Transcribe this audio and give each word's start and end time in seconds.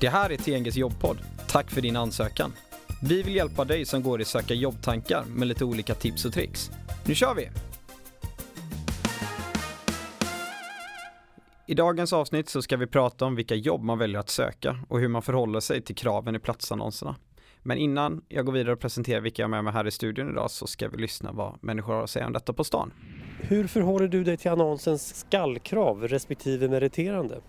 Det 0.00 0.08
här 0.08 0.32
är 0.32 0.36
TNGs 0.36 0.76
jobbpodd. 0.76 1.18
Tack 1.48 1.70
för 1.70 1.80
din 1.80 1.96
ansökan. 1.96 2.52
Vi 3.02 3.22
vill 3.22 3.34
hjälpa 3.34 3.64
dig 3.64 3.84
som 3.84 4.02
går 4.02 4.20
i 4.20 4.24
söka 4.24 4.54
jobbtankar 4.54 5.24
med 5.24 5.48
lite 5.48 5.64
olika 5.64 5.94
tips 5.94 6.24
och 6.24 6.32
tricks. 6.32 6.70
Nu 7.06 7.14
kör 7.14 7.34
vi! 7.34 7.48
I 11.66 11.74
dagens 11.74 12.12
avsnitt 12.12 12.48
så 12.48 12.62
ska 12.62 12.76
vi 12.76 12.86
prata 12.86 13.24
om 13.24 13.34
vilka 13.34 13.54
jobb 13.54 13.82
man 13.82 13.98
väljer 13.98 14.20
att 14.20 14.28
söka 14.28 14.78
och 14.88 15.00
hur 15.00 15.08
man 15.08 15.22
förhåller 15.22 15.60
sig 15.60 15.82
till 15.82 15.96
kraven 15.96 16.36
i 16.36 16.38
platsannonserna. 16.38 17.16
Men 17.62 17.78
innan 17.78 18.24
jag 18.28 18.46
går 18.46 18.52
vidare 18.52 18.72
och 18.72 18.80
presenterar 18.80 19.20
vilka 19.20 19.42
jag 19.42 19.48
har 19.48 19.50
med 19.50 19.64
mig 19.64 19.72
här 19.72 19.86
i 19.86 19.90
studion 19.90 20.30
idag 20.30 20.50
så 20.50 20.66
ska 20.66 20.88
vi 20.88 20.96
lyssna 20.96 21.32
vad 21.32 21.58
människor 21.60 21.94
har 21.94 22.02
att 22.02 22.10
säga 22.10 22.26
om 22.26 22.32
detta 22.32 22.52
på 22.52 22.64
stan. 22.64 22.92
Hur 23.40 23.66
förhåller 23.66 24.08
du 24.08 24.24
dig 24.24 24.36
till 24.36 24.50
annonsens 24.50 25.16
skallkrav 25.16 26.08
respektive 26.08 26.68
meriterande? 26.68 27.40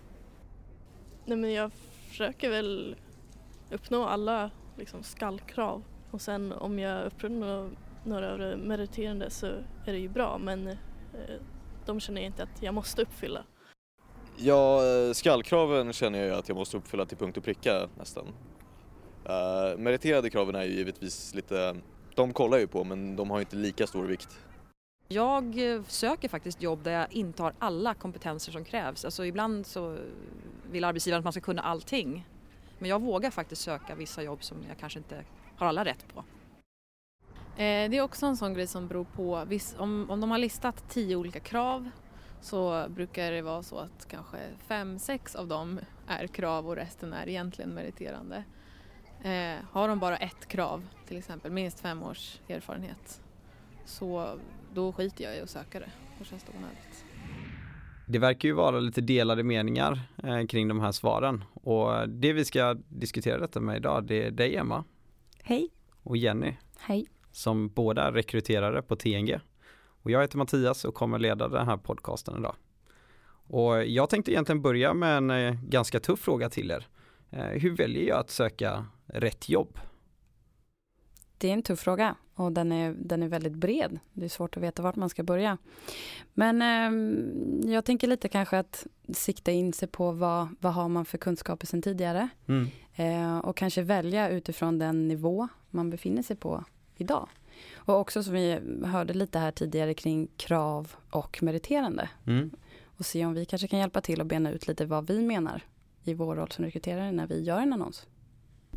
Nej 1.26 1.36
men 1.36 1.52
jag 1.52 1.70
försöker 2.12 2.50
väl 2.50 2.96
uppnå 3.70 4.04
alla 4.04 4.50
liksom, 4.78 5.02
skallkrav 5.02 5.82
och 6.10 6.20
sen 6.20 6.52
om 6.52 6.78
jag 6.78 7.06
uppnår 7.06 7.70
några 8.04 8.32
av 8.32 8.58
meriterande 8.58 9.30
så 9.30 9.46
är 9.86 9.92
det 9.92 9.98
ju 9.98 10.08
bra 10.08 10.38
men 10.38 10.66
eh, 10.66 10.76
de 11.86 12.00
känner 12.00 12.20
jag 12.20 12.26
inte 12.26 12.42
att 12.42 12.62
jag 12.62 12.74
måste 12.74 13.02
uppfylla. 13.02 13.44
Ja, 14.36 14.86
eh, 14.86 15.12
skallkraven 15.12 15.92
känner 15.92 16.18
jag 16.18 16.28
ju 16.28 16.34
att 16.34 16.48
jag 16.48 16.56
måste 16.56 16.76
uppfylla 16.76 17.06
till 17.06 17.16
punkt 17.16 17.36
och 17.36 17.44
pricka 17.44 17.88
nästan. 17.98 18.26
Uh, 18.26 19.78
meriterade 19.78 20.30
kraven 20.30 20.54
är 20.54 20.62
ju 20.62 20.74
givetvis 20.74 21.34
lite, 21.34 21.76
de 22.14 22.32
kollar 22.32 22.58
ju 22.58 22.66
på 22.66 22.84
men 22.84 23.16
de 23.16 23.30
har 23.30 23.38
ju 23.38 23.42
inte 23.42 23.56
lika 23.56 23.86
stor 23.86 24.04
vikt. 24.04 24.38
Jag 25.12 25.74
eh, 25.74 25.82
söker 25.82 26.28
faktiskt 26.28 26.62
jobb 26.62 26.82
där 26.82 26.92
jag 26.92 27.12
inte 27.12 27.42
har 27.42 27.54
alla 27.58 27.94
kompetenser 27.94 28.52
som 28.52 28.64
krävs. 28.64 29.04
Alltså 29.04 29.24
ibland 29.24 29.66
så 29.66 29.98
vill 30.70 30.84
arbetsgivaren 30.84 31.18
att 31.18 31.24
man 31.24 31.32
ska 31.32 31.40
kunna 31.40 31.62
allting. 31.62 32.26
Men 32.78 32.90
jag 32.90 33.02
vågar 33.02 33.30
faktiskt 33.30 33.62
söka 33.62 33.94
vissa 33.94 34.22
jobb 34.22 34.44
som 34.44 34.56
jag 34.68 34.78
kanske 34.78 34.98
inte 34.98 35.24
har 35.56 35.66
alla 35.66 35.84
rätt 35.84 36.14
på. 36.14 36.24
Eh, 37.62 37.90
det 37.90 37.96
är 37.96 38.00
också 38.00 38.26
en 38.26 38.36
sån 38.36 38.54
grej 38.54 38.66
som 38.66 38.88
beror 38.88 39.04
på, 39.04 39.46
om, 39.78 40.20
de 40.20 40.30
har 40.30 40.38
listat 40.38 40.84
tio 40.88 41.16
olika 41.16 41.40
krav 41.40 41.90
så 42.40 42.86
brukar 42.88 43.32
det 43.32 43.42
vara 43.42 43.62
så 43.62 43.78
att 43.78 44.08
kanske 44.08 44.38
fem, 44.66 44.98
sex 44.98 45.34
av 45.34 45.48
dem 45.48 45.80
är 46.06 46.26
krav 46.26 46.68
och 46.68 46.76
resten 46.76 47.12
är 47.12 47.28
egentligen 47.28 47.74
meriterande. 47.74 48.44
Eh, 49.22 49.64
har 49.70 49.88
de 49.88 49.98
bara 49.98 50.16
ett 50.16 50.48
krav, 50.48 50.88
till 51.06 51.16
exempel 51.16 51.52
minst 51.52 51.80
fem 51.80 52.02
års 52.02 52.40
erfarenhet, 52.48 53.22
så 53.84 54.38
då 54.74 54.92
skiter 54.92 55.24
jag 55.24 55.36
i 55.36 55.40
att 55.40 55.50
söka 55.50 55.80
det. 55.80 55.90
Då 56.18 56.24
känns 56.24 56.42
det 56.42 56.52
onödigt. 56.58 57.04
Det 58.06 58.18
verkar 58.18 58.48
ju 58.48 58.54
vara 58.54 58.80
lite 58.80 59.00
delade 59.00 59.42
meningar 59.42 60.00
eh, 60.22 60.46
kring 60.46 60.68
de 60.68 60.80
här 60.80 60.92
svaren 60.92 61.44
och 61.54 62.08
det 62.08 62.32
vi 62.32 62.44
ska 62.44 62.74
diskutera 62.88 63.38
detta 63.38 63.60
med 63.60 63.76
idag 63.76 64.04
det 64.04 64.26
är 64.26 64.30
dig 64.30 64.56
Emma. 64.56 64.84
Hej. 65.42 65.68
Och 66.02 66.16
Jenny. 66.16 66.54
Hej. 66.78 67.06
Som 67.32 67.68
båda 67.68 68.02
är 68.02 68.12
rekryterare 68.12 68.82
på 68.82 68.96
TNG. 68.96 69.40
Och 70.02 70.10
jag 70.10 70.20
heter 70.20 70.38
Mattias 70.38 70.84
och 70.84 70.94
kommer 70.94 71.18
leda 71.18 71.48
den 71.48 71.66
här 71.66 71.76
podcasten 71.76 72.38
idag. 72.38 72.54
Och 73.46 73.84
jag 73.84 74.10
tänkte 74.10 74.32
egentligen 74.32 74.62
börja 74.62 74.94
med 74.94 75.16
en 75.16 75.30
eh, 75.30 75.54
ganska 75.62 76.00
tuff 76.00 76.20
fråga 76.20 76.50
till 76.50 76.70
er. 76.70 76.86
Eh, 77.30 77.44
hur 77.46 77.76
väljer 77.76 78.08
jag 78.08 78.18
att 78.18 78.30
söka 78.30 78.86
rätt 79.06 79.48
jobb? 79.48 79.78
Det 81.42 81.48
är 81.48 81.52
en 81.52 81.62
tuff 81.62 81.80
fråga 81.80 82.16
och 82.34 82.52
den 82.52 82.72
är, 82.72 82.94
den 82.98 83.22
är 83.22 83.28
väldigt 83.28 83.54
bred. 83.54 83.98
Det 84.12 84.24
är 84.24 84.28
svårt 84.28 84.56
att 84.56 84.62
veta 84.62 84.82
vart 84.82 84.96
man 84.96 85.08
ska 85.08 85.22
börja. 85.22 85.58
Men 86.34 86.62
eh, 86.62 87.72
jag 87.72 87.84
tänker 87.84 88.08
lite 88.08 88.28
kanske 88.28 88.58
att 88.58 88.86
sikta 89.08 89.52
in 89.52 89.72
sig 89.72 89.88
på 89.88 90.12
vad, 90.12 90.48
vad 90.60 90.72
har 90.74 90.88
man 90.88 91.04
för 91.04 91.18
kunskaper 91.18 91.66
sedan 91.66 91.82
tidigare. 91.82 92.28
Mm. 92.46 92.68
Eh, 92.94 93.38
och 93.38 93.56
kanske 93.56 93.82
välja 93.82 94.28
utifrån 94.28 94.78
den 94.78 95.08
nivå 95.08 95.48
man 95.70 95.90
befinner 95.90 96.22
sig 96.22 96.36
på 96.36 96.64
idag. 96.96 97.28
Och 97.74 98.00
också 98.00 98.22
som 98.22 98.34
vi 98.34 98.58
hörde 98.84 99.14
lite 99.14 99.38
här 99.38 99.52
tidigare 99.52 99.94
kring 99.94 100.28
krav 100.36 100.92
och 101.10 101.42
meriterande. 101.42 102.08
Mm. 102.26 102.50
Och 102.84 103.06
se 103.06 103.26
om 103.26 103.34
vi 103.34 103.44
kanske 103.44 103.68
kan 103.68 103.78
hjälpa 103.78 104.00
till 104.00 104.20
att 104.20 104.26
bena 104.26 104.50
ut 104.50 104.68
lite 104.68 104.86
vad 104.86 105.06
vi 105.06 105.22
menar 105.22 105.62
i 106.04 106.14
vår 106.14 106.36
roll 106.36 106.50
som 106.50 106.64
rekryterare 106.64 107.12
när 107.12 107.26
vi 107.26 107.42
gör 107.42 107.60
en 107.60 107.72
annons 107.72 108.06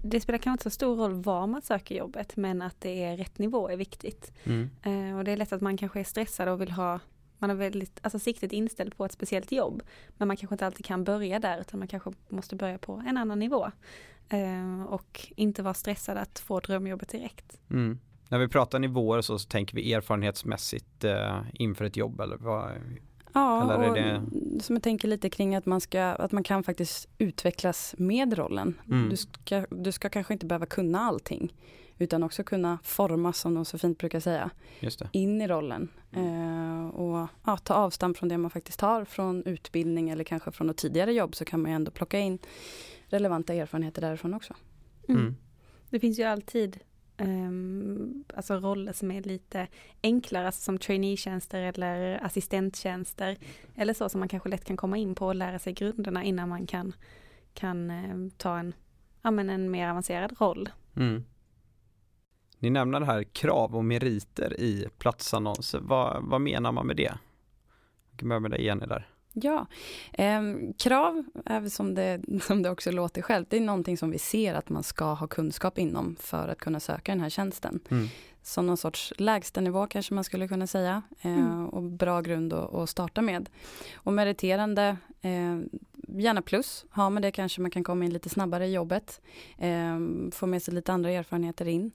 det 0.09 0.19
spelar 0.19 0.37
kanske 0.37 0.53
inte 0.53 0.63
så 0.63 0.69
stor 0.69 0.95
roll 0.95 1.13
var 1.13 1.47
man 1.47 1.61
söker 1.61 1.95
jobbet 1.95 2.37
men 2.37 2.61
att 2.61 2.81
det 2.81 3.03
är 3.03 3.17
rätt 3.17 3.37
nivå 3.37 3.69
är 3.69 3.77
viktigt. 3.77 4.31
Mm. 4.43 4.69
Eh, 4.83 5.17
och 5.17 5.23
det 5.23 5.31
är 5.31 5.37
lätt 5.37 5.53
att 5.53 5.61
man 5.61 5.77
kanske 5.77 5.99
är 5.99 6.03
stressad 6.03 6.49
och 6.49 6.61
vill 6.61 6.71
ha 6.71 6.99
man 7.37 7.49
har 7.49 7.57
väldigt, 7.57 7.99
alltså 8.01 8.19
siktet 8.19 8.51
inställt 8.51 8.97
på 8.97 9.05
ett 9.05 9.11
speciellt 9.11 9.51
jobb. 9.51 9.83
Men 10.17 10.27
man 10.27 10.37
kanske 10.37 10.53
inte 10.53 10.65
alltid 10.65 10.85
kan 10.85 11.03
börja 11.03 11.39
där 11.39 11.61
utan 11.61 11.79
man 11.79 11.87
kanske 11.87 12.11
måste 12.29 12.55
börja 12.55 12.77
på 12.77 13.03
en 13.07 13.17
annan 13.17 13.39
nivå. 13.39 13.71
Eh, 14.29 14.83
och 14.83 15.27
inte 15.35 15.63
vara 15.63 15.73
stressad 15.73 16.17
att 16.17 16.39
få 16.39 16.59
drömjobbet 16.59 17.09
direkt. 17.09 17.59
Mm. 17.69 17.99
När 18.29 18.39
vi 18.39 18.47
pratar 18.47 18.79
nivåer 18.79 19.21
så, 19.21 19.39
så 19.39 19.49
tänker 19.49 19.75
vi 19.75 19.93
erfarenhetsmässigt 19.93 21.03
eh, 21.03 21.41
inför 21.53 21.85
ett 21.85 21.97
jobb 21.97 22.21
eller 22.21 22.37
vad? 22.37 22.71
Ja, 23.35 23.73
Eller 23.73 23.89
och 23.89 23.95
det... 23.95 24.21
som 24.63 24.75
jag 24.75 24.83
tänker 24.83 25.07
lite 25.07 25.29
kring 25.29 25.55
att 25.55 25.65
man, 25.65 25.81
ska, 25.81 26.03
att 26.03 26.31
man 26.31 26.43
kan 26.43 26.63
faktiskt 26.63 27.07
utvecklas 27.17 27.95
med 27.97 28.37
rollen. 28.37 28.79
Mm. 28.87 29.09
Du, 29.09 29.17
ska, 29.17 29.65
du 29.69 29.91
ska 29.91 30.09
kanske 30.09 30.33
inte 30.33 30.45
behöva 30.45 30.65
kunna 30.65 30.99
allting 30.99 31.53
utan 31.97 32.23
också 32.23 32.43
kunna 32.43 32.79
formas, 32.83 33.37
som 33.37 33.53
de 33.53 33.65
så 33.65 33.77
fint 33.77 33.97
brukar 33.97 34.19
säga, 34.19 34.49
in 35.11 35.41
i 35.41 35.47
rollen. 35.47 35.89
Eh, 36.11 36.87
och 36.87 37.27
ja, 37.45 37.57
ta 37.57 37.73
avstamp 37.73 38.17
från 38.17 38.29
det 38.29 38.37
man 38.37 38.51
faktiskt 38.51 38.81
har 38.81 39.05
från 39.05 39.43
utbildning 39.43 40.09
eller 40.09 40.23
kanske 40.23 40.51
från 40.51 40.67
något 40.67 40.77
tidigare 40.77 41.13
jobb 41.13 41.35
så 41.35 41.45
kan 41.45 41.61
man 41.61 41.71
ju 41.71 41.75
ändå 41.75 41.91
plocka 41.91 42.19
in 42.19 42.39
relevanta 43.07 43.53
erfarenheter 43.53 44.01
därifrån 44.01 44.33
också. 44.33 44.53
Mm. 45.07 45.21
Mm. 45.21 45.35
Det 45.89 45.99
finns 45.99 46.19
ju 46.19 46.23
alltid 46.23 46.79
um, 47.17 48.23
alltså 48.35 48.55
roller 48.55 48.93
som 48.93 49.11
är 49.11 49.21
lite 49.21 49.67
enklare, 50.03 50.45
alltså 50.45 50.61
som 50.61 50.77
traineetjänster 50.77 51.61
eller 51.61 52.25
assistenttjänster. 52.25 53.37
Eller 53.75 53.93
så 53.93 54.09
som 54.09 54.19
man 54.19 54.29
kanske 54.29 54.49
lätt 54.49 54.65
kan 54.65 54.77
komma 54.77 54.97
in 54.97 55.15
på 55.15 55.27
och 55.27 55.35
lära 55.35 55.59
sig 55.59 55.73
grunderna 55.73 56.23
innan 56.23 56.49
man 56.49 56.67
kan, 56.67 56.93
kan 57.53 57.91
um, 57.91 58.31
ta 58.31 58.57
en, 58.57 58.73
ja, 59.21 59.31
men 59.31 59.49
en 59.49 59.71
mer 59.71 59.89
avancerad 59.89 60.35
roll. 60.39 60.69
Mm. 60.95 61.23
Ni 62.59 62.69
nämner 62.69 62.99
det 62.99 63.05
här 63.05 63.23
krav 63.23 63.75
och 63.75 63.85
meriter 63.85 64.59
i 64.59 64.87
platsannonser. 64.97 65.79
Vad, 65.79 66.23
vad 66.23 66.41
menar 66.41 66.71
man 66.71 66.87
med 66.87 66.95
det? 66.95 67.13
Jag 68.11 68.19
kan 68.19 68.29
börja 68.29 68.39
med 68.39 68.51
dig 68.51 68.65
Jenny 68.65 68.85
där. 68.85 69.14
Ja, 69.37 69.67
eh, 70.13 70.41
krav 70.77 71.23
som 71.69 71.93
det, 71.93 72.21
som 72.41 72.61
det 72.61 72.69
också 72.69 72.91
låter 72.91 73.21
självt. 73.21 73.49
Det 73.49 73.57
är 73.57 73.61
någonting 73.61 73.97
som 73.97 74.11
vi 74.11 74.19
ser 74.19 74.53
att 74.53 74.69
man 74.69 74.83
ska 74.83 75.13
ha 75.13 75.27
kunskap 75.27 75.77
inom 75.77 76.15
för 76.19 76.47
att 76.47 76.57
kunna 76.57 76.79
söka 76.79 77.11
den 77.11 77.21
här 77.21 77.29
tjänsten. 77.29 77.79
Mm. 77.89 78.07
Som 78.41 78.67
någon 78.67 78.77
sorts 78.77 79.13
lägstanivå 79.17 79.87
kanske 79.87 80.13
man 80.13 80.23
skulle 80.23 80.47
kunna 80.47 80.67
säga. 80.67 81.01
Eh, 81.21 81.37
mm. 81.37 81.69
Och 81.69 81.83
bra 81.83 82.21
grund 82.21 82.53
att, 82.53 82.73
att, 82.73 82.89
starta 82.89 83.21
med. 83.21 83.49
Och 83.93 84.13
meriterande, 84.13 84.97
eh, 85.21 85.59
gärna 86.07 86.41
plus. 86.41 86.85
Har 86.89 87.09
man 87.09 87.21
det 87.21 87.31
kanske 87.31 87.61
man 87.61 87.71
kan 87.71 87.83
komma 87.83 88.05
in 88.05 88.13
lite 88.13 88.29
snabbare 88.29 88.67
i 88.67 88.73
jobbet. 88.73 89.21
Eh, 89.57 89.99
få 90.31 90.47
med 90.47 90.63
sig 90.63 90.73
lite 90.73 90.93
andra 90.93 91.11
erfarenheter 91.11 91.67
in. 91.67 91.91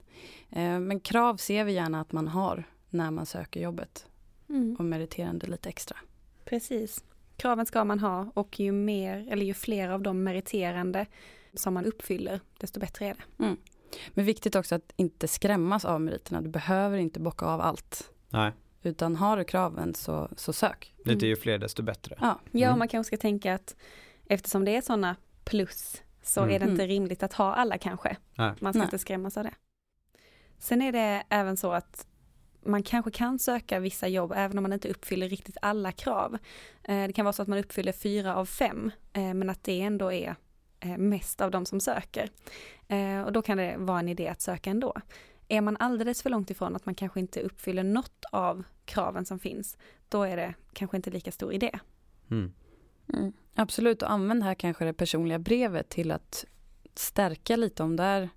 Eh, 0.49 0.79
men 0.79 0.99
krav 0.99 1.37
ser 1.37 1.63
vi 1.63 1.71
gärna 1.71 2.01
att 2.01 2.11
man 2.11 2.27
har 2.27 2.63
när 2.89 3.11
man 3.11 3.25
söker 3.25 3.61
jobbet. 3.61 4.05
Mm. 4.49 4.75
Och 4.79 4.85
meriterande 4.85 5.47
lite 5.47 5.69
extra. 5.69 5.97
Precis. 6.45 7.03
Kraven 7.41 7.65
ska 7.65 7.83
man 7.83 7.99
ha 7.99 8.31
och 8.33 8.59
ju 8.59 8.71
mer 8.71 9.27
eller 9.29 9.45
ju 9.45 9.53
fler 9.53 9.89
av 9.89 10.01
de 10.01 10.23
meriterande 10.23 11.05
som 11.53 11.73
man 11.73 11.85
uppfyller, 11.85 12.39
desto 12.57 12.79
bättre 12.79 13.05
är 13.05 13.13
det. 13.13 13.43
Mm. 13.43 13.57
Men 14.09 14.25
viktigt 14.25 14.55
också 14.55 14.75
att 14.75 14.93
inte 14.95 15.27
skrämmas 15.27 15.85
av 15.85 16.01
meriterna. 16.01 16.41
Du 16.41 16.49
behöver 16.49 16.97
inte 16.97 17.19
bocka 17.19 17.45
av 17.45 17.61
allt. 17.61 18.11
Nej. 18.29 18.51
Utan 18.81 19.15
har 19.15 19.37
du 19.37 19.43
kraven 19.43 19.93
så, 19.93 20.29
så 20.35 20.53
sök. 20.53 20.93
Lite 21.05 21.27
ju 21.27 21.35
fler 21.35 21.57
desto 21.57 21.83
bättre. 21.83 22.17
Ja, 22.21 22.39
ja 22.51 22.67
mm. 22.67 22.79
man 22.79 22.87
kanske 22.87 23.07
ska 23.07 23.21
tänka 23.21 23.53
att 23.53 23.75
eftersom 24.25 24.65
det 24.65 24.75
är 24.75 24.81
sådana 24.81 25.15
plus 25.43 26.01
så 26.23 26.41
mm. 26.41 26.55
är 26.55 26.59
det 26.59 26.65
inte 26.65 26.83
mm. 26.83 26.87
rimligt 26.87 27.23
att 27.23 27.33
ha 27.33 27.53
alla 27.53 27.77
kanske. 27.77 28.17
Nej. 28.35 28.53
Man 28.59 28.73
ska 28.73 28.79
Nej. 28.79 28.85
inte 28.85 28.99
skrämmas 28.99 29.37
av 29.37 29.43
det. 29.43 29.53
Sen 30.59 30.81
är 30.81 30.91
det 30.91 31.23
även 31.29 31.57
så 31.57 31.71
att 31.71 32.07
man 32.65 32.83
kanske 32.83 33.11
kan 33.11 33.39
söka 33.39 33.79
vissa 33.79 34.07
jobb 34.07 34.33
även 34.35 34.57
om 34.57 34.61
man 34.61 34.73
inte 34.73 34.89
uppfyller 34.89 35.29
riktigt 35.29 35.57
alla 35.61 35.91
krav. 35.91 36.37
Eh, 36.83 37.07
det 37.07 37.13
kan 37.13 37.25
vara 37.25 37.33
så 37.33 37.41
att 37.41 37.47
man 37.47 37.59
uppfyller 37.59 37.91
fyra 37.91 38.35
av 38.35 38.45
fem, 38.45 38.91
eh, 39.13 39.33
men 39.33 39.49
att 39.49 39.63
det 39.63 39.81
ändå 39.81 40.11
är 40.11 40.35
eh, 40.79 40.97
mest 40.97 41.41
av 41.41 41.51
de 41.51 41.65
som 41.65 41.79
söker. 41.79 42.29
Och 43.25 43.31
då 43.31 43.41
kan 43.41 43.57
det 43.57 43.75
vara 43.77 43.99
en 43.99 44.09
idé 44.09 44.27
att 44.27 44.41
söka 44.41 44.69
ändå. 44.69 44.93
Är 45.47 45.61
man 45.61 45.77
alldeles 45.79 46.21
för 46.21 46.29
långt 46.29 46.49
ifrån 46.49 46.75
att 46.75 46.85
man 46.85 46.95
kanske 46.95 47.19
inte 47.19 47.41
uppfyller 47.41 47.83
något 47.83 48.25
av 48.31 48.63
kraven 48.85 49.25
som 49.25 49.39
finns, 49.39 49.77
då 50.09 50.23
är 50.23 50.37
det 50.37 50.53
kanske 50.73 50.97
inte 50.97 51.09
lika 51.09 51.31
stor 51.31 51.53
idé. 51.53 51.79
Mm. 52.31 52.53
Mm, 53.13 53.33
absolut, 53.55 54.01
och 54.01 54.11
använd 54.11 54.43
här 54.43 54.55
kanske 54.55 54.85
det 54.85 54.93
personliga 54.93 55.39
brevet 55.39 55.89
till 55.89 56.11
att 56.11 56.45
stärka 56.95 57.55
lite 57.55 57.83
om 57.83 57.95
det 57.95 58.03
är 58.03 58.29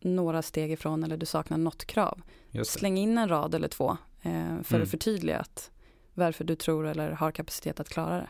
några 0.00 0.42
steg 0.42 0.72
ifrån 0.72 1.04
eller 1.04 1.16
du 1.16 1.26
saknar 1.26 1.58
något 1.58 1.84
krav. 1.84 2.22
Släng 2.64 2.98
in 2.98 3.18
en 3.18 3.28
rad 3.28 3.54
eller 3.54 3.68
två 3.68 3.90
eh, 4.22 4.62
för 4.62 4.74
mm. 4.74 4.82
att 4.82 4.90
förtydliga 4.90 5.38
att 5.38 5.70
varför 6.14 6.44
du 6.44 6.54
tror 6.54 6.86
eller 6.86 7.10
har 7.10 7.30
kapacitet 7.30 7.80
att 7.80 7.88
klara 7.88 8.16
det. 8.16 8.28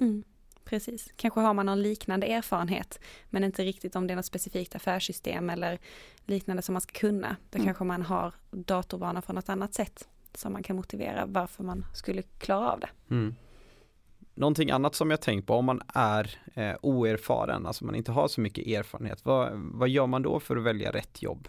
Mm, 0.00 0.24
Precis, 0.64 1.12
kanske 1.16 1.40
har 1.40 1.54
man 1.54 1.66
någon 1.66 1.82
liknande 1.82 2.26
erfarenhet 2.26 3.00
men 3.30 3.44
inte 3.44 3.64
riktigt 3.64 3.96
om 3.96 4.06
det 4.06 4.14
är 4.14 4.16
något 4.16 4.26
specifikt 4.26 4.74
affärssystem 4.74 5.50
eller 5.50 5.78
liknande 6.24 6.62
som 6.62 6.72
man 6.72 6.80
ska 6.80 6.92
kunna. 6.92 7.36
Då 7.50 7.56
mm. 7.56 7.66
kanske 7.66 7.84
man 7.84 8.02
har 8.02 8.34
datorvana 8.50 9.22
från 9.22 9.36
något 9.36 9.48
annat 9.48 9.74
sätt 9.74 10.08
som 10.34 10.52
man 10.52 10.62
kan 10.62 10.76
motivera 10.76 11.26
varför 11.26 11.64
man 11.64 11.84
skulle 11.94 12.22
klara 12.22 12.72
av 12.72 12.80
det. 12.80 12.88
Mm. 13.10 13.34
Någonting 14.34 14.70
annat 14.70 14.94
som 14.94 15.10
jag 15.10 15.20
tänkt 15.20 15.46
på 15.46 15.54
om 15.54 15.64
man 15.64 15.82
är 15.94 16.38
eh, 16.54 16.74
oerfaren, 16.82 17.66
alltså 17.66 17.84
man 17.84 17.94
inte 17.94 18.12
har 18.12 18.28
så 18.28 18.40
mycket 18.40 18.66
erfarenhet, 18.66 19.24
vad, 19.24 19.52
vad 19.52 19.88
gör 19.88 20.06
man 20.06 20.22
då 20.22 20.40
för 20.40 20.56
att 20.56 20.62
välja 20.62 20.92
rätt 20.92 21.22
jobb? 21.22 21.48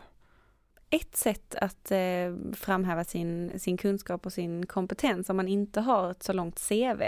Ett 0.96 1.16
sätt 1.16 1.56
att 1.56 1.92
eh, 1.92 2.54
framhäva 2.54 3.04
sin, 3.04 3.60
sin 3.60 3.78
kunskap 3.78 4.26
och 4.26 4.34
sin 4.34 4.66
kompetens 4.66 5.30
om 5.30 5.38
man 5.38 5.48
inte 5.48 5.82
har 5.82 6.12
ett 6.12 6.24
så 6.24 6.34
långt 6.34 6.68
CV, 6.70 7.02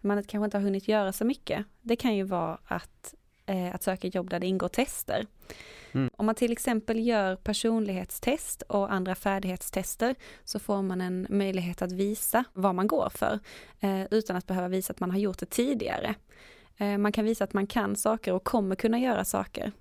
man 0.00 0.24
kanske 0.24 0.44
inte 0.44 0.56
har 0.56 0.62
hunnit 0.62 0.88
göra 0.88 1.12
så 1.12 1.24
mycket, 1.24 1.64
det 1.82 1.96
kan 1.96 2.16
ju 2.16 2.22
vara 2.22 2.58
att, 2.64 3.14
eh, 3.46 3.74
att 3.74 3.82
söka 3.82 4.08
jobb 4.08 4.30
där 4.30 4.40
det 4.40 4.46
ingår 4.46 4.68
tester. 4.68 5.26
Mm. 5.92 6.10
Om 6.16 6.26
man 6.26 6.34
till 6.34 6.52
exempel 6.52 7.06
gör 7.06 7.36
personlighetstest 7.36 8.62
och 8.62 8.92
andra 8.92 9.14
färdighetstester 9.14 10.14
så 10.44 10.58
får 10.58 10.82
man 10.82 11.00
en 11.00 11.26
möjlighet 11.30 11.82
att 11.82 11.92
visa 11.92 12.44
vad 12.52 12.74
man 12.74 12.86
går 12.86 13.08
för 13.14 13.38
eh, 13.80 14.04
utan 14.10 14.36
att 14.36 14.46
behöva 14.46 14.68
visa 14.68 14.92
att 14.92 15.00
man 15.00 15.10
har 15.10 15.18
gjort 15.18 15.38
det 15.38 15.50
tidigare. 15.50 16.14
Eh, 16.76 16.98
man 16.98 17.12
kan 17.12 17.24
visa 17.24 17.44
att 17.44 17.52
man 17.52 17.66
kan 17.66 17.96
saker 17.96 18.32
och 18.32 18.44
kommer 18.44 18.76
kunna 18.76 18.98
göra 18.98 19.24
saker. 19.24 19.72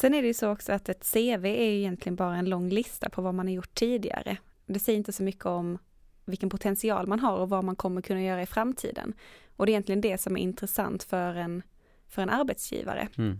Sen 0.00 0.14
är 0.14 0.22
det 0.22 0.28
ju 0.28 0.34
så 0.34 0.50
också 0.50 0.72
att 0.72 0.88
ett 0.88 1.12
CV 1.12 1.46
är 1.46 1.70
ju 1.70 1.78
egentligen 1.78 2.16
bara 2.16 2.36
en 2.36 2.48
lång 2.48 2.68
lista 2.68 3.10
på 3.10 3.22
vad 3.22 3.34
man 3.34 3.46
har 3.46 3.54
gjort 3.54 3.74
tidigare. 3.74 4.36
Det 4.66 4.78
säger 4.78 4.98
inte 4.98 5.12
så 5.12 5.22
mycket 5.22 5.46
om 5.46 5.78
vilken 6.24 6.50
potential 6.50 7.06
man 7.06 7.20
har 7.20 7.36
och 7.36 7.48
vad 7.48 7.64
man 7.64 7.76
kommer 7.76 8.02
kunna 8.02 8.22
göra 8.22 8.42
i 8.42 8.46
framtiden. 8.46 9.14
Och 9.56 9.66
det 9.66 9.70
är 9.70 9.72
egentligen 9.72 10.00
det 10.00 10.18
som 10.18 10.36
är 10.36 10.40
intressant 10.40 11.02
för 11.02 11.34
en, 11.34 11.62
för 12.08 12.22
en 12.22 12.30
arbetsgivare. 12.30 13.08
Mm. 13.18 13.38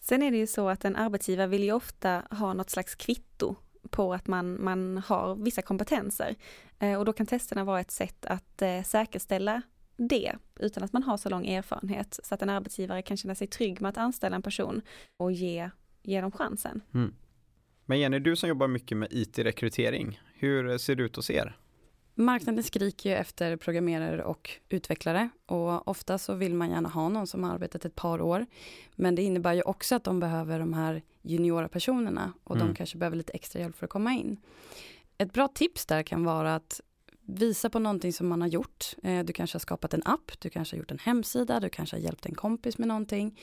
Sen 0.00 0.22
är 0.22 0.30
det 0.30 0.36
ju 0.36 0.46
så 0.46 0.68
att 0.68 0.84
en 0.84 0.96
arbetsgivare 0.96 1.46
vill 1.46 1.64
ju 1.64 1.72
ofta 1.72 2.22
ha 2.30 2.54
något 2.54 2.70
slags 2.70 2.94
kvitto 2.94 3.56
på 3.90 4.14
att 4.14 4.26
man, 4.26 4.64
man 4.64 4.98
har 5.06 5.34
vissa 5.34 5.62
kompetenser. 5.62 6.36
Eh, 6.78 6.98
och 6.98 7.04
då 7.04 7.12
kan 7.12 7.26
testerna 7.26 7.64
vara 7.64 7.80
ett 7.80 7.90
sätt 7.90 8.26
att 8.26 8.62
eh, 8.62 8.82
säkerställa 8.82 9.62
det 10.08 10.32
utan 10.60 10.82
att 10.82 10.92
man 10.92 11.02
har 11.02 11.16
så 11.16 11.28
lång 11.28 11.46
erfarenhet 11.46 12.20
så 12.22 12.34
att 12.34 12.42
en 12.42 12.50
arbetsgivare 12.50 13.02
kan 13.02 13.16
känna 13.16 13.34
sig 13.34 13.46
trygg 13.46 13.80
med 13.80 13.88
att 13.88 13.96
anställa 13.96 14.36
en 14.36 14.42
person 14.42 14.82
och 15.16 15.32
ge, 15.32 15.70
ge 16.02 16.20
dem 16.20 16.32
chansen. 16.32 16.80
Mm. 16.94 17.14
Men 17.86 17.98
Jenny, 17.98 18.18
du 18.18 18.36
som 18.36 18.48
jobbar 18.48 18.68
mycket 18.68 18.98
med 18.98 19.08
IT-rekrytering, 19.10 20.20
hur 20.34 20.78
ser 20.78 20.96
det 20.96 21.02
ut 21.02 21.16
hos 21.16 21.30
er? 21.30 21.56
Marknaden 22.14 22.64
skriker 22.64 23.10
ju 23.10 23.16
efter 23.16 23.56
programmerare 23.56 24.24
och 24.24 24.50
utvecklare 24.68 25.28
och 25.46 25.88
ofta 25.88 26.18
så 26.18 26.34
vill 26.34 26.54
man 26.54 26.70
gärna 26.70 26.88
ha 26.88 27.08
någon 27.08 27.26
som 27.26 27.44
har 27.44 27.54
arbetat 27.54 27.84
ett 27.84 27.94
par 27.94 28.20
år. 28.20 28.46
Men 28.96 29.14
det 29.14 29.22
innebär 29.22 29.54
ju 29.54 29.62
också 29.62 29.94
att 29.94 30.04
de 30.04 30.20
behöver 30.20 30.58
de 30.58 30.72
här 30.72 31.02
juniora 31.22 31.68
personerna 31.68 32.32
och 32.44 32.56
mm. 32.56 32.68
de 32.68 32.74
kanske 32.74 32.98
behöver 32.98 33.16
lite 33.16 33.32
extra 33.32 33.60
hjälp 33.60 33.76
för 33.76 33.86
att 33.86 33.90
komma 33.90 34.12
in. 34.12 34.36
Ett 35.18 35.32
bra 35.32 35.48
tips 35.48 35.86
där 35.86 36.02
kan 36.02 36.24
vara 36.24 36.54
att 36.54 36.80
visa 37.34 37.70
på 37.70 37.78
någonting 37.78 38.12
som 38.12 38.28
man 38.28 38.40
har 38.40 38.48
gjort. 38.48 38.94
Eh, 39.02 39.24
du 39.24 39.32
kanske 39.32 39.54
har 39.54 39.60
skapat 39.60 39.94
en 39.94 40.02
app, 40.04 40.32
du 40.38 40.50
kanske 40.50 40.76
har 40.76 40.78
gjort 40.78 40.90
en 40.90 40.98
hemsida, 40.98 41.60
du 41.60 41.68
kanske 41.68 41.96
har 41.96 42.00
hjälpt 42.00 42.26
en 42.26 42.34
kompis 42.34 42.78
med 42.78 42.88
någonting. 42.88 43.40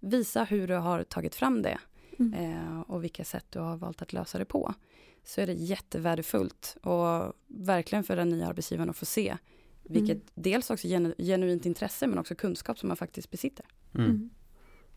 Visa 0.00 0.44
hur 0.44 0.68
du 0.68 0.74
har 0.74 1.02
tagit 1.02 1.34
fram 1.34 1.62
det 1.62 1.78
mm. 2.18 2.34
Eh, 2.34 2.80
och 2.80 3.04
vilka 3.04 3.24
sätt 3.24 3.46
du 3.50 3.58
har 3.58 3.76
valt 3.76 4.02
att 4.02 4.12
lösa 4.12 4.38
det 4.38 4.44
på. 4.44 4.74
Så 5.24 5.40
är 5.40 5.46
det 5.46 5.52
jättevärdefullt 5.52 6.76
och 6.82 7.32
verkligen 7.46 8.04
för 8.04 8.16
den 8.16 8.28
nya 8.28 8.46
arbetsgivaren 8.46 8.90
att 8.90 8.96
få 8.96 9.06
se 9.06 9.36
vilket 9.82 10.16
mm. 10.16 10.26
dels 10.34 10.70
också 10.70 10.86
genu 10.86 11.14
genuint 11.18 11.66
intresse 11.66 12.06
men 12.06 12.18
också 12.18 12.34
kunskap 12.34 12.78
som 12.78 12.88
man 12.88 12.96
faktiskt 12.96 13.30
besitter. 13.30 13.66
Mm. 13.94 14.30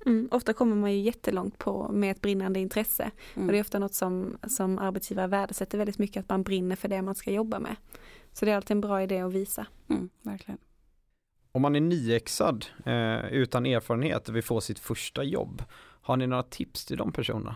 Mm. 0.06 0.28
Ofta 0.32 0.54
kommer 0.54 0.76
man 0.76 0.94
ju 0.94 1.00
jättelångt 1.00 1.58
på 1.58 1.92
med 1.92 2.12
ett 2.12 2.22
brinnande 2.22 2.60
intresse. 2.60 3.12
Mm. 3.34 3.48
Och 3.48 3.52
det 3.52 3.58
är 3.58 3.62
ofta 3.62 3.80
något 3.80 3.94
som, 3.94 4.38
som 4.48 4.80
arbetsgivare 4.80 5.28
värdesätter 5.28 5.78
väldigt 5.78 5.98
mycket, 5.98 6.20
att 6.20 6.30
man 6.30 6.44
brinner 6.44 6.76
för 6.76 6.88
det 6.88 7.02
man 7.02 7.16
ska 7.16 7.32
jobba 7.32 7.60
med. 7.60 7.76
Så 8.34 8.46
det 8.46 8.52
är 8.52 8.56
alltid 8.56 8.72
en 8.72 8.82
bra 8.82 9.04
idé 9.04 9.20
att 9.20 9.34
visa. 9.34 9.66
Mm, 9.90 10.10
verkligen. 10.22 10.58
Om 11.52 11.62
man 11.62 11.76
är 11.76 11.82
nyexad 11.82 12.66
eh, 12.86 13.26
utan 13.34 13.66
erfarenhet 13.66 14.30
och 14.30 14.36
vill 14.36 14.44
få 14.44 14.62
sitt 14.62 14.80
första 14.80 15.24
jobb, 15.24 15.64
har 16.02 16.18
ni 16.18 16.28
några 16.28 16.44
tips 16.44 16.86
till 16.86 16.98
de 16.98 17.12
personerna? 17.12 17.56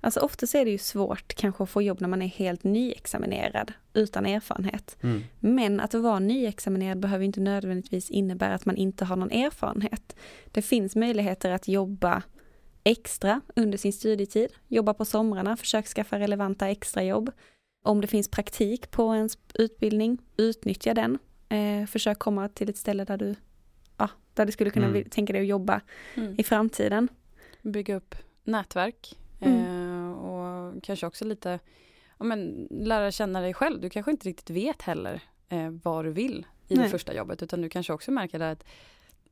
Alltså 0.00 0.20
oftast 0.20 0.54
är 0.54 0.64
det 0.64 0.70
ju 0.70 0.78
svårt 0.78 1.34
kanske 1.34 1.62
att 1.62 1.70
få 1.70 1.82
jobb 1.82 2.00
när 2.00 2.08
man 2.08 2.22
är 2.22 2.26
helt 2.26 2.64
nyexaminerad 2.64 3.72
utan 3.94 4.26
erfarenhet. 4.26 4.96
Mm. 5.02 5.22
Men 5.40 5.80
att 5.80 5.94
vara 5.94 6.18
nyexaminerad 6.18 6.98
behöver 6.98 7.24
inte 7.24 7.40
nödvändigtvis 7.40 8.10
innebära 8.10 8.54
att 8.54 8.66
man 8.66 8.76
inte 8.76 9.04
har 9.04 9.16
någon 9.16 9.30
erfarenhet. 9.30 10.16
Det 10.46 10.62
finns 10.62 10.96
möjligheter 10.96 11.50
att 11.50 11.68
jobba 11.68 12.22
extra 12.84 13.40
under 13.56 13.78
sin 13.78 13.92
studietid, 13.92 14.48
jobba 14.68 14.94
på 14.94 15.04
somrarna, 15.04 15.56
försök 15.56 15.86
skaffa 15.86 16.18
relevanta 16.18 16.68
extrajobb. 16.68 17.30
Om 17.84 18.00
det 18.00 18.06
finns 18.06 18.30
praktik 18.30 18.90
på 18.90 19.14
ens 19.14 19.38
utbildning, 19.54 20.18
utnyttja 20.36 20.94
den. 20.94 21.18
Eh, 21.48 21.86
försök 21.86 22.18
komma 22.18 22.48
till 22.48 22.70
ett 22.70 22.76
ställe 22.76 23.04
där 23.04 23.16
du, 23.16 23.34
ja, 23.96 24.10
där 24.34 24.46
du 24.46 24.52
skulle 24.52 24.70
kunna 24.70 24.86
mm. 24.86 25.04
tänka 25.04 25.32
dig 25.32 25.42
att 25.42 25.48
jobba 25.48 25.80
mm. 26.14 26.34
i 26.38 26.42
framtiden. 26.42 27.08
Bygga 27.62 27.96
upp 27.96 28.14
nätverk 28.44 29.16
mm. 29.40 30.10
eh, 30.10 30.12
och 30.12 30.82
kanske 30.82 31.06
också 31.06 31.24
lite 31.24 31.58
ja, 32.18 32.24
men, 32.24 32.68
lära 32.70 33.10
känna 33.10 33.40
dig 33.40 33.54
själv. 33.54 33.80
Du 33.80 33.90
kanske 33.90 34.10
inte 34.10 34.28
riktigt 34.28 34.50
vet 34.50 34.82
heller 34.82 35.22
eh, 35.48 35.70
vad 35.82 36.04
du 36.04 36.10
vill 36.10 36.46
i 36.68 36.74
Nej. 36.74 36.84
det 36.84 36.90
första 36.90 37.14
jobbet 37.14 37.42
utan 37.42 37.62
du 37.62 37.68
kanske 37.68 37.92
också 37.92 38.10
märker 38.10 38.40
att 38.40 38.64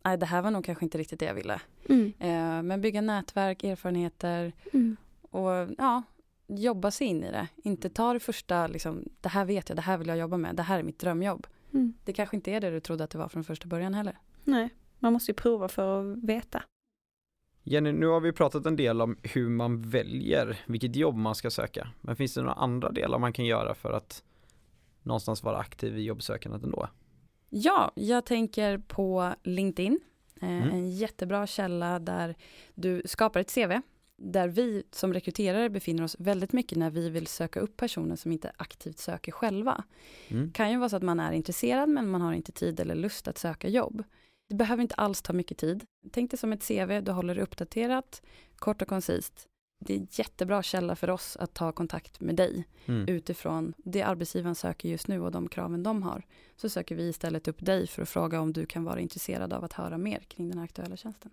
nej, 0.05 0.17
det 0.17 0.27
här 0.27 0.43
var 0.43 0.51
nog 0.51 0.65
kanske 0.65 0.85
inte 0.85 0.99
riktigt 0.99 1.21
det 1.21 1.27
jag 1.27 1.35
ville. 1.35 1.61
Mm. 1.89 2.13
Eh, 2.19 2.63
men 2.63 2.81
bygga 2.81 3.01
nätverk, 3.01 3.65
erfarenheter 3.65 4.53
mm. 4.73 4.97
och 5.31 5.51
ja, 5.79 6.03
jobba 6.47 6.91
sig 6.91 7.07
in 7.07 7.25
i 7.25 7.31
det. 7.31 7.49
Inte 7.57 7.91
ta 7.91 8.13
det 8.13 8.21
första, 8.21 8.67
liksom, 8.67 9.09
det 9.21 9.29
här 9.29 9.45
vet 9.45 9.69
jag, 9.69 9.79
det 9.79 9.83
här 9.83 9.99
vill 9.99 10.09
jag 10.09 10.19
jobba 10.19 10.37
med, 10.37 10.57
det 10.57 10.63
här 10.63 10.79
är 10.79 10.83
mitt 10.83 10.99
drömjobb. 10.99 11.47
Mm. 11.73 11.95
Det 12.05 12.13
kanske 12.13 12.37
inte 12.37 12.51
är 12.51 12.61
det 12.61 12.71
du 12.71 12.81
trodde 12.81 13.05
att 13.05 13.11
det 13.11 13.19
var 13.19 13.29
från 13.29 13.45
första 13.45 13.67
början 13.67 13.95
heller. 13.95 14.19
Nej, 14.45 14.69
man 14.99 15.13
måste 15.13 15.31
ju 15.31 15.35
prova 15.35 15.69
för 15.69 16.13
att 16.13 16.19
veta. 16.25 16.63
Jenny, 17.67 17.93
nu 17.93 18.07
har 18.07 18.21
vi 18.21 18.33
pratat 18.33 18.67
en 18.67 18.77
del 18.77 19.01
om 19.01 19.17
hur 19.23 19.49
man 19.49 19.83
väljer 19.83 20.61
vilket 20.67 20.97
jobb 20.97 21.17
man 21.17 21.35
ska 21.35 21.51
söka. 21.51 21.89
Men 22.01 22.17
finns 22.17 22.35
det 22.35 22.41
några 22.41 22.55
andra 22.55 22.91
delar 22.91 23.19
man 23.19 23.33
kan 23.33 23.45
göra 23.45 23.75
för 23.75 23.93
att 23.93 24.23
någonstans 25.03 25.43
vara 25.43 25.59
aktiv 25.59 25.99
i 25.99 26.03
jobbsökandet 26.03 26.63
ändå? 26.63 26.89
Ja, 27.51 27.93
jag 27.95 28.25
tänker 28.25 28.79
på 28.79 29.35
LinkedIn. 29.43 30.01
Eh, 30.41 30.49
mm. 30.49 30.71
En 30.71 30.91
jättebra 30.91 31.47
källa 31.47 31.99
där 31.99 32.35
du 32.75 33.03
skapar 33.05 33.41
ett 33.41 33.55
CV 33.55 33.81
där 34.17 34.49
vi 34.49 34.83
som 34.91 35.15
rekryterare 35.15 35.71
befinner 35.71 36.03
oss 36.03 36.17
väldigt 36.19 36.53
mycket 36.53 36.79
när 36.79 36.91
vi 36.91 37.11
vill 37.11 37.27
söka 37.27 37.61
upp 37.61 37.77
personer 37.77 38.17
som 38.17 38.33
inte 38.33 38.53
aktivt 38.57 38.99
söker 38.99 39.33
själva. 39.33 39.85
Mm. 40.29 40.53
kan 40.53 40.71
ju 40.71 40.79
vara 40.79 40.89
så 40.89 40.97
att 40.97 41.03
man 41.03 41.21
är 41.21 41.33
intresserad 41.33 41.89
men 41.89 42.09
man 42.09 42.21
har 42.21 42.33
inte 42.33 42.53
tid 42.53 42.81
eller 42.81 42.95
lust 42.95 43.29
att 43.29 43.39
söka 43.39 43.69
jobb. 43.69 44.05
Det 44.49 44.55
behöver 44.55 44.83
inte 44.83 44.95
alls 44.95 45.23
ta 45.23 45.33
mycket 45.33 45.59
tid. 45.59 45.85
Tänk 46.11 46.31
dig 46.31 46.39
som 46.39 46.53
ett 46.53 46.69
CV, 46.69 47.01
du 47.01 47.13
håller 47.13 47.35
det 47.35 47.43
uppdaterat, 47.43 48.23
kort 48.57 48.83
och 48.83 48.89
koncist. 48.89 49.49
Det 49.79 49.95
är 49.95 49.99
en 49.99 50.07
jättebra 50.11 50.63
källa 50.63 50.97
för 50.97 51.11
oss 51.11 51.37
att 51.37 51.55
ta 51.55 51.73
kontakt 51.73 52.21
med 52.21 52.37
dig 52.37 52.69
mm. 52.87 53.09
utifrån 53.09 53.75
det 53.77 54.03
arbetsgivaren 54.03 54.55
söker 54.55 54.89
just 54.89 55.09
nu 55.09 55.21
och 55.21 55.31
de 55.33 55.49
kraven 55.49 55.83
de 55.83 56.03
har. 56.03 56.27
Så 56.57 56.69
söker 56.69 56.95
vi 56.95 57.09
istället 57.09 57.49
upp 57.49 57.65
dig 57.65 57.87
för 57.87 58.03
att 58.03 58.09
fråga 58.09 58.41
om 58.41 58.53
du 58.53 58.67
kan 58.67 58.85
vara 58.85 59.01
intresserad 59.01 59.53
av 59.53 59.65
att 59.65 59.73
höra 59.73 59.99
mer 59.99 60.21
kring 60.21 60.51
den 60.51 60.59
aktuella 60.59 60.97
tjänsten. 60.97 61.31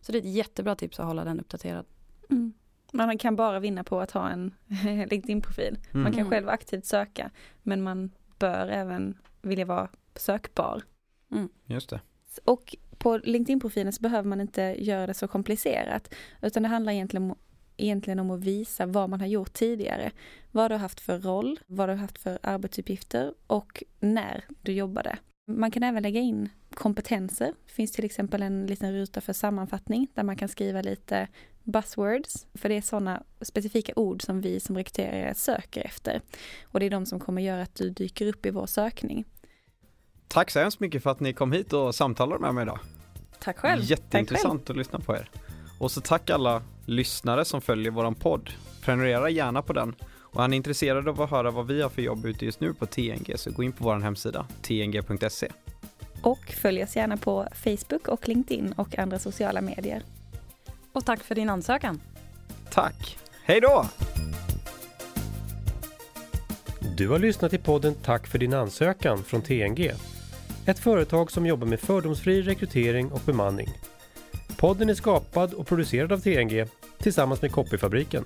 Så 0.00 0.12
det 0.12 0.18
är 0.18 0.20
ett 0.20 0.34
jättebra 0.34 0.74
tips 0.74 1.00
att 1.00 1.06
hålla 1.06 1.24
den 1.24 1.40
uppdaterad. 1.40 1.86
Mm. 2.30 2.52
Man 2.92 3.18
kan 3.18 3.36
bara 3.36 3.60
vinna 3.60 3.84
på 3.84 4.00
att 4.00 4.10
ha 4.10 4.28
en 4.28 4.54
LinkedIn-profil. 5.10 5.78
Mm. 5.90 6.02
Man 6.02 6.12
kan 6.12 6.20
mm. 6.20 6.30
själv 6.30 6.48
aktivt 6.48 6.86
söka 6.86 7.30
men 7.62 7.82
man 7.82 8.10
bör 8.38 8.68
även 8.68 9.18
vilja 9.42 9.64
vara 9.64 9.88
sökbar. 10.14 10.82
Mm. 11.30 11.48
Just 11.66 11.90
det. 11.90 12.00
Alltså, 12.32 12.40
och 12.44 12.76
på 12.98 13.16
LinkedIn-profilen 13.16 13.92
så 13.92 14.02
behöver 14.02 14.28
man 14.28 14.40
inte 14.40 14.76
göra 14.78 15.06
det 15.06 15.14
så 15.14 15.28
komplicerat 15.28 16.14
utan 16.42 16.62
det 16.62 16.68
handlar 16.68 16.92
egentligen 16.92 17.30
om, 17.30 17.38
egentligen 17.76 18.18
om 18.18 18.30
att 18.30 18.40
visa 18.40 18.86
vad 18.86 19.10
man 19.10 19.20
har 19.20 19.26
gjort 19.26 19.52
tidigare. 19.52 20.10
Vad 20.50 20.70
du 20.70 20.74
har 20.74 20.80
haft 20.80 21.00
för 21.00 21.18
roll, 21.18 21.58
vad 21.66 21.88
du 21.88 21.92
har 21.92 21.98
haft 21.98 22.18
för 22.18 22.38
arbetsuppgifter 22.42 23.34
och 23.46 23.82
när 24.00 24.44
du 24.62 24.72
jobbade. 24.72 25.18
Man 25.50 25.70
kan 25.70 25.82
även 25.82 26.02
lägga 26.02 26.20
in 26.20 26.48
kompetenser. 26.74 27.54
Det 27.66 27.72
finns 27.72 27.92
till 27.92 28.04
exempel 28.04 28.42
en 28.42 28.66
liten 28.66 28.92
ruta 28.92 29.20
för 29.20 29.32
sammanfattning 29.32 30.08
där 30.14 30.22
man 30.22 30.36
kan 30.36 30.48
skriva 30.48 30.82
lite 30.82 31.28
buzzwords, 31.62 32.46
för 32.54 32.68
det 32.68 32.74
är 32.74 32.82
sådana 32.82 33.22
specifika 33.40 33.92
ord 33.96 34.22
som 34.22 34.40
vi 34.40 34.60
som 34.60 34.76
rekryterare 34.76 35.34
söker 35.34 35.82
efter. 35.82 36.20
Och 36.64 36.80
det 36.80 36.86
är 36.86 36.90
de 36.90 37.06
som 37.06 37.20
kommer 37.20 37.42
göra 37.42 37.62
att 37.62 37.74
du 37.74 37.90
dyker 37.90 38.26
upp 38.26 38.46
i 38.46 38.50
vår 38.50 38.66
sökning. 38.66 39.24
Tack 40.32 40.50
så 40.50 40.60
hemskt 40.60 40.80
mycket 40.80 41.02
för 41.02 41.10
att 41.10 41.20
ni 41.20 41.32
kom 41.32 41.52
hit 41.52 41.72
och 41.72 41.94
samtalade 41.94 42.40
med 42.40 42.54
mig 42.54 42.62
idag. 42.62 42.78
Tack 43.38 43.58
själv. 43.58 43.82
Jätteintressant 43.84 44.60
tack 44.60 44.66
själv. 44.66 44.70
att 44.70 44.76
lyssna 44.76 44.98
på 44.98 45.14
er. 45.14 45.30
Och 45.78 45.90
så 45.90 46.00
tack 46.00 46.30
alla 46.30 46.62
lyssnare 46.86 47.44
som 47.44 47.60
följer 47.60 47.90
våran 47.90 48.14
podd. 48.14 48.50
Prenumerera 48.84 49.30
gärna 49.30 49.62
på 49.62 49.72
den. 49.72 49.94
Och 50.32 50.44
är 50.44 50.48
ni 50.48 50.56
intresserade 50.56 51.10
av 51.10 51.22
att 51.22 51.30
höra 51.30 51.50
vad 51.50 51.66
vi 51.66 51.82
har 51.82 51.88
för 51.88 52.02
jobb 52.02 52.26
ute 52.26 52.44
just 52.44 52.60
nu 52.60 52.74
på 52.74 52.86
TNG 52.86 53.34
så 53.36 53.50
gå 53.50 53.62
in 53.62 53.72
på 53.72 53.84
vår 53.84 54.00
hemsida, 54.00 54.46
tng.se. 54.62 55.48
Och 56.22 56.54
följ 56.60 56.82
oss 56.82 56.96
gärna 56.96 57.16
på 57.16 57.48
Facebook 57.52 58.08
och 58.08 58.28
LinkedIn 58.28 58.72
och 58.72 58.98
andra 58.98 59.18
sociala 59.18 59.60
medier. 59.60 60.02
Och 60.92 61.04
tack 61.04 61.20
för 61.20 61.34
din 61.34 61.50
ansökan. 61.50 62.00
Tack. 62.70 63.18
Hej 63.44 63.60
då! 63.60 63.86
Du 66.96 67.08
har 67.08 67.18
lyssnat 67.18 67.50
till 67.50 67.60
podden 67.60 67.94
Tack 67.94 68.26
för 68.26 68.38
din 68.38 68.54
ansökan 68.54 69.24
från 69.24 69.42
TNG. 69.42 69.92
Ett 70.66 70.78
företag 70.78 71.30
som 71.30 71.46
jobbar 71.46 71.66
med 71.66 71.80
fördomsfri 71.80 72.42
rekrytering 72.42 73.12
och 73.12 73.20
bemanning. 73.26 73.68
Podden 74.56 74.88
är 74.90 74.94
skapad 74.94 75.54
och 75.54 75.66
producerad 75.66 76.12
av 76.12 76.18
TNG 76.18 76.66
tillsammans 76.98 77.42
med 77.42 77.52
Copyfabriken. 77.52 78.24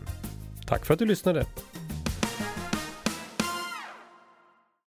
Tack 0.66 0.86
för 0.86 0.94
att 0.94 0.98
du 0.98 1.06
lyssnade! 1.06 1.46